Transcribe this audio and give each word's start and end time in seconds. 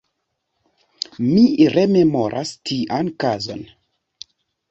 Mi 1.25 1.43
rememoras 1.75 2.53
tian 2.69 3.11
kazon. 3.25 3.61